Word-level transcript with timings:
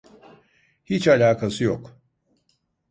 Hiç 0.85 1.07
alakası 1.07 1.63
yok. 1.63 1.99